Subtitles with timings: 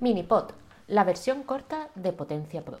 [0.00, 0.52] Minipod,
[0.88, 2.78] la versión corta de Potencia Pro.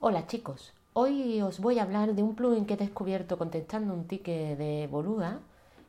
[0.00, 4.08] Hola chicos, hoy os voy a hablar de un plugin que he descubierto contestando un
[4.08, 5.38] ticket de Boluda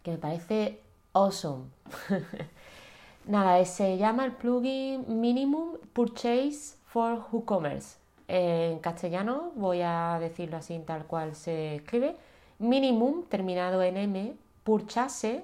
[0.04, 0.79] que me parece
[1.13, 1.63] awesome.
[3.26, 7.98] Nada, se llama el plugin Minimum Purchase for WooCommerce.
[8.28, 12.16] En castellano voy a decirlo así tal cual se escribe.
[12.60, 15.44] Minimum terminado en M, Purchase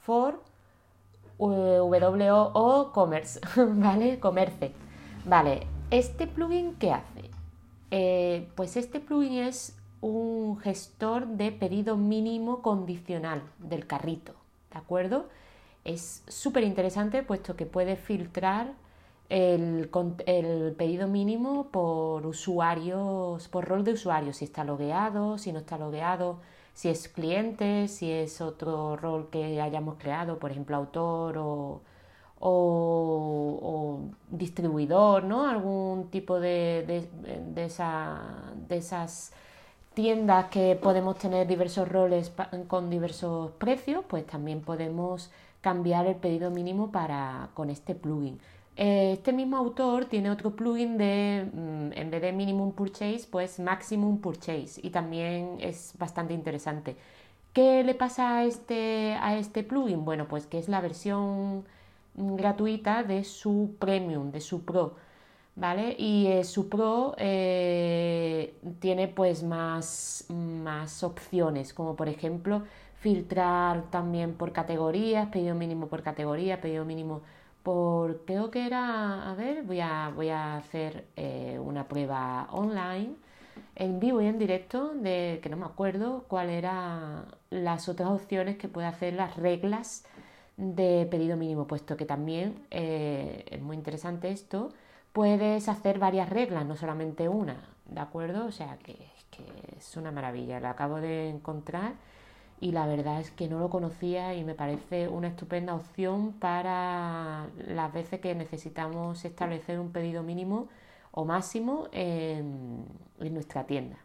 [0.00, 0.40] for
[1.48, 4.18] WO Commerce, ¿vale?
[4.20, 4.72] Comerce.
[5.24, 7.30] Vale, ¿este plugin qué hace?
[7.90, 14.34] Eh, pues este plugin es un gestor de pedido mínimo condicional del carrito,
[14.72, 15.28] ¿de acuerdo?
[15.84, 18.72] Es súper interesante puesto que puede filtrar
[19.28, 19.90] el,
[20.26, 25.78] el, pedido mínimo por usuarios, por rol de usuario, si está logueado, si no está
[25.78, 26.40] logueado,
[26.74, 31.80] si es cliente, si es otro rol que hayamos creado, por ejemplo, autor o,
[34.30, 35.48] distribuidor, ¿no?
[35.48, 39.32] Algún tipo de, de, esas
[39.94, 42.32] tiendas que podemos tener diversos roles
[42.68, 45.30] con diversos precios, pues también podemos
[45.62, 48.38] cambiar el pedido mínimo para, con este plugin.
[48.76, 53.58] Eh, este mismo autor tiene otro plugin de, mm, en vez de minimum purchase, pues
[53.60, 56.96] maximum purchase y también es bastante interesante.
[57.52, 60.04] ¿Qué le pasa a este, a este plugin?
[60.04, 61.64] Bueno, pues que es la versión
[62.14, 64.96] gratuita de su premium, de su pro.
[65.54, 65.94] ¿Vale?
[65.98, 68.41] Y eh, su pro eh,
[68.82, 72.64] tiene pues más, más opciones, como por ejemplo
[72.96, 77.22] filtrar también por categorías, pedido mínimo por categoría, pedido mínimo
[77.62, 83.14] por, creo que era, a ver, voy a, voy a hacer eh, una prueba online,
[83.76, 88.56] en vivo y en directo, de que no me acuerdo cuáles eran las otras opciones
[88.58, 90.04] que puede hacer las reglas
[90.56, 94.70] de pedido mínimo, puesto que también eh, es muy interesante esto,
[95.12, 98.46] puedes hacer varias reglas, no solamente una, ¿de acuerdo?
[98.46, 98.96] O sea que,
[99.30, 99.44] que
[99.78, 101.94] es una maravilla, lo acabo de encontrar
[102.62, 107.48] y la verdad es que no lo conocía y me parece una estupenda opción para
[107.66, 110.68] las veces que necesitamos establecer un pedido mínimo
[111.10, 112.86] o máximo en,
[113.18, 113.98] nuestra tienda.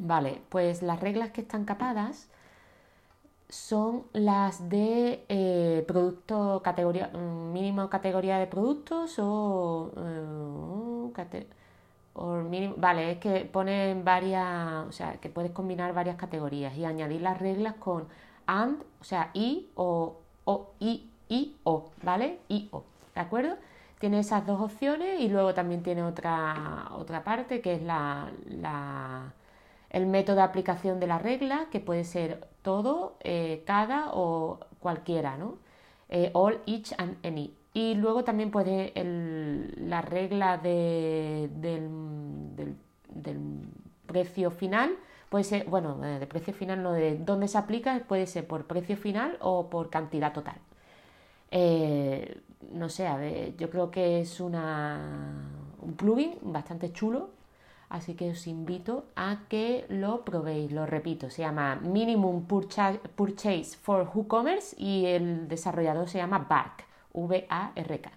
[0.00, 2.28] Vale, pues las reglas que están capadas
[3.50, 11.12] son las de eh, producto categoría mm, mínimo categoría de productos o eh,
[12.76, 17.38] vale, es que ponen varias, o sea, que puedes combinar varias categorías y añadir las
[17.38, 18.08] reglas con
[18.46, 22.38] and, o sea, y o, o y, y o, ¿vale?
[22.48, 22.84] Y o,
[23.14, 23.56] ¿de acuerdo?
[23.98, 29.32] Tiene esas dos opciones y luego también tiene otra, otra parte que es la, la,
[29.90, 35.36] el método de aplicación de la regla, que puede ser todo, eh, cada o cualquiera,
[35.36, 35.58] ¿no?
[36.08, 37.54] Eh, all, each and any.
[37.76, 38.90] Y luego también puede
[39.76, 41.50] la regla del,
[44.06, 44.96] precio final,
[45.28, 48.64] puede ser, bueno, eh, de precio final no, de dónde se aplica, puede ser por
[48.66, 50.56] precio final o por cantidad total.
[51.50, 52.40] Eh,
[52.72, 55.50] no sé, yo creo que es una,
[55.82, 57.28] un plugin bastante chulo,
[57.90, 60.72] así que os invito a que lo probéis.
[60.72, 66.86] Lo repito, se llama Minimum Purchase for WooCommerce y el desarrollador se llama Bark.
[67.16, 68.10] V-A-R-K.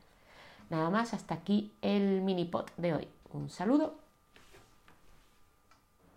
[0.69, 3.07] Nada más, hasta aquí el mini pot de hoy.
[3.33, 4.09] Un saludo.